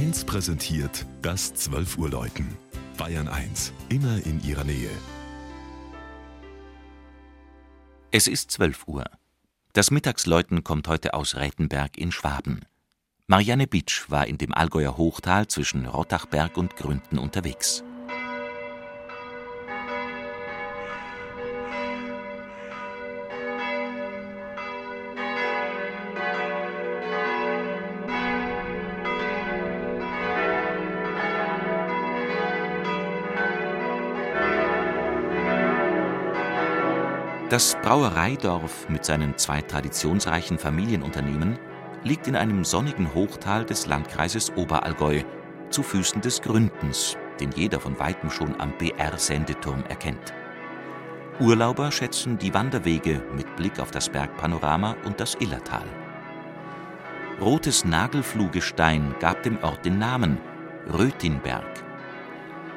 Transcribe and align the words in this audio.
1 0.00 0.24
präsentiert 0.24 1.04
das 1.20 1.52
12 1.52 1.98
Uhr 1.98 2.08
Läuten. 2.08 2.56
Bayern 2.96 3.28
1, 3.28 3.74
immer 3.90 4.24
in 4.24 4.42
ihrer 4.42 4.64
Nähe. 4.64 4.88
Es 8.10 8.26
ist 8.26 8.50
12 8.50 8.88
Uhr. 8.88 9.04
Das 9.74 9.90
Mittagsläuten 9.90 10.64
kommt 10.64 10.88
heute 10.88 11.12
aus 11.12 11.36
Rätenberg 11.36 11.98
in 11.98 12.12
Schwaben. 12.12 12.64
Marianne 13.26 13.66
Bitsch 13.66 14.08
war 14.08 14.26
in 14.26 14.38
dem 14.38 14.54
Allgäuer 14.54 14.96
Hochtal 14.96 15.48
zwischen 15.48 15.84
Rottachberg 15.84 16.56
und 16.56 16.76
Gründen 16.76 17.18
unterwegs. 17.18 17.84
Das 37.50 37.76
Brauereidorf 37.82 38.88
mit 38.88 39.04
seinen 39.04 39.36
zwei 39.36 39.60
traditionsreichen 39.60 40.56
Familienunternehmen 40.56 41.58
liegt 42.04 42.28
in 42.28 42.36
einem 42.36 42.64
sonnigen 42.64 43.12
Hochtal 43.12 43.64
des 43.64 43.86
Landkreises 43.86 44.52
Oberallgäu, 44.54 45.24
zu 45.68 45.82
Füßen 45.82 46.20
des 46.20 46.42
Gründens, 46.42 47.16
den 47.40 47.50
jeder 47.50 47.80
von 47.80 47.98
weitem 47.98 48.30
schon 48.30 48.54
am 48.60 48.72
BR-Sendeturm 48.78 49.82
erkennt. 49.88 50.32
Urlauber 51.40 51.90
schätzen 51.90 52.38
die 52.38 52.54
Wanderwege 52.54 53.20
mit 53.34 53.56
Blick 53.56 53.80
auf 53.80 53.90
das 53.90 54.08
Bergpanorama 54.08 54.94
und 55.04 55.18
das 55.18 55.36
Illertal. 55.40 55.88
Rotes 57.40 57.84
Nagelfluhgestein 57.84 59.16
gab 59.18 59.42
dem 59.42 59.58
Ort 59.64 59.84
den 59.84 59.98
Namen 59.98 60.38
Rötinberg. 60.96 61.82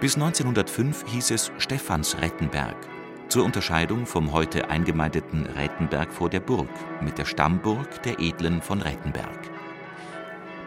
Bis 0.00 0.16
1905 0.16 1.04
hieß 1.06 1.30
es 1.30 1.52
Stephansrettenberg 1.58 2.95
zur 3.36 3.44
Unterscheidung 3.44 4.06
vom 4.06 4.32
heute 4.32 4.70
eingemeindeten 4.70 5.44
Rätenberg 5.44 6.10
vor 6.10 6.30
der 6.30 6.40
Burg 6.40 6.70
mit 7.02 7.18
der 7.18 7.26
Stammburg 7.26 8.02
der 8.02 8.18
Edlen 8.18 8.62
von 8.62 8.80
Rätenberg. 8.80 9.50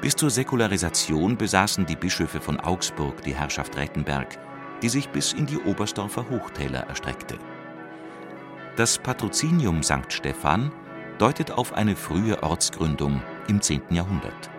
Bis 0.02 0.16
zur 0.16 0.30
Säkularisation 0.30 1.36
besaßen 1.36 1.88
die 1.88 1.95
Bischöfe 1.95 2.40
von 2.40 2.59
Augsburg 2.59 3.23
die 3.23 3.34
Herrschaft 3.34 3.75
Rätenberg, 3.75 4.38
die 4.84 4.90
sich 4.90 5.09
bis 5.09 5.34
in 5.34 5.47
die 5.47 5.58
Oberstdorfer 5.58 6.30
Hochtäler 6.30 6.81
erstreckte. 6.81 7.40
Das 8.75 9.00
Patrozinium 9.00 9.81
St. 9.81 10.14
Stephan 10.14 10.72
deutet 11.17 11.50
auf 11.50 11.73
eine 11.73 11.95
frühe 11.95 12.44
Ortsgründung 12.44 13.23
im 13.47 13.64
10. 13.64 13.81
Jahrhundert. 13.90 14.52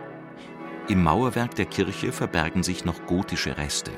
Im 0.89 1.05
Mauerwerk 1.05 1.55
der 1.55 1.67
Kirche 1.67 2.11
verbergen 2.11 2.65
sich 2.65 2.85
noch 2.85 3.07
gotische 3.07 3.57
Reste. 3.57 3.93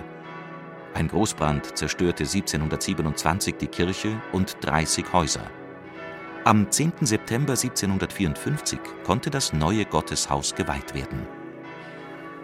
Ein 0.94 1.08
Großbrand 1.08 1.76
zerstörte 1.76 2.24
1727 2.24 3.54
die 3.56 3.66
Kirche 3.66 4.20
und 4.32 4.56
30 4.60 5.12
Häuser. 5.12 5.50
Am 6.44 6.70
10. 6.70 6.92
September 7.02 7.52
1754 7.52 8.78
konnte 9.04 9.30
das 9.30 9.52
neue 9.52 9.86
Gotteshaus 9.86 10.54
geweiht 10.54 10.94
werden. 10.94 11.26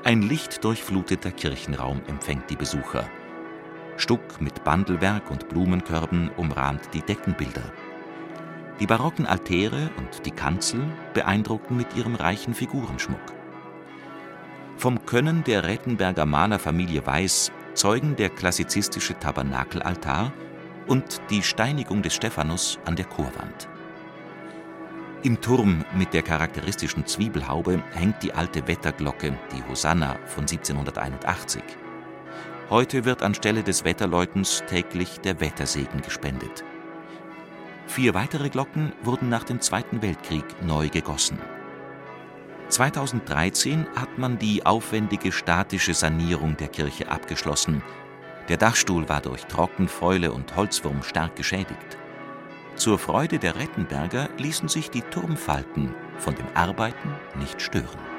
Ein 0.05 0.23
lichtdurchfluteter 0.23 1.31
Kirchenraum 1.31 2.01
empfängt 2.07 2.49
die 2.49 2.57
Besucher. 2.57 3.11
Stuck 3.97 4.41
mit 4.41 4.65
Bandelwerk 4.65 5.31
und 5.31 5.49
Blumenkörben 5.49 6.31
umrahmt 6.37 6.95
die 6.95 7.03
Deckenbilder. 7.03 7.73
Die 8.81 8.87
barocken 8.87 9.27
Altäre 9.27 9.91
und 9.99 10.25
die 10.25 10.31
Kanzel 10.31 10.81
beeindruckten 11.13 11.77
mit 11.77 11.97
ihrem 11.97 12.15
reichen 12.15 12.55
Figurenschmuck. 12.55 13.35
Vom 14.77 15.05
Können 15.05 15.43
der 15.43 15.65
Rettenberger 15.65 16.25
Malerfamilie 16.25 17.05
Weiß 17.05 17.51
zeugen 17.79 18.17
der 18.17 18.31
klassizistische 18.31 19.17
Tabernakelaltar 19.17 20.33
und 20.89 21.21
die 21.31 21.45
Steinigung 21.45 22.03
des 22.03 22.13
Stephanus 22.13 22.79
an 22.85 22.97
der 22.97 23.05
Chorwand. 23.05 23.69
Im 25.23 25.41
Turm 25.41 25.85
mit 25.95 26.13
der 26.13 26.23
charakteristischen 26.23 27.07
Zwiebelhaube 27.07 27.83
hängt 27.93 28.23
die 28.23 28.33
alte 28.33 28.67
Wetterglocke, 28.67 29.39
die 29.53 29.63
Hosanna 29.71 30.17
von 30.27 30.43
1781. 30.43 31.63
Heute 32.69 33.05
wird 33.05 33.23
anstelle 33.23 33.63
des 33.63 33.85
Wetterläutens 33.85 34.65
täglich 34.69 35.21
der 35.21 35.41
Wettersegen 35.41 36.03
gespendet. 36.03 36.65
Vier 37.87 38.13
weitere 38.13 38.49
Glocken 38.49 38.93
wurden 39.03 39.29
nach 39.29 39.45
dem 39.45 39.61
Zweiten 39.61 40.03
Weltkrieg 40.03 40.45
neu 40.63 40.89
gegossen. 40.89 41.39
2013 42.69 43.87
hat 43.97 44.19
man 44.19 44.39
die 44.39 44.65
aufwendige 44.67 45.33
statische 45.33 45.95
Sanierung 45.95 46.57
der 46.57 46.69
Kirche 46.69 47.11
abgeschlossen. 47.11 47.83
Der 48.49 48.57
Dachstuhl 48.57 49.09
war 49.09 49.21
durch 49.21 49.45
Trockenfäule 49.47 50.33
und 50.33 50.57
Holzwurm 50.57 51.03
stark 51.03 51.37
geschädigt. 51.37 51.99
Zur 52.77 52.99
Freude 52.99 53.39
der 53.39 53.57
Rettenberger 53.57 54.29
ließen 54.39 54.69
sich 54.69 54.91
die 54.91 55.03
Turmfalten 55.03 55.95
von 56.19 56.35
dem 56.35 56.47
Arbeiten 56.55 57.11
nicht 57.39 57.61
stören 57.61 58.18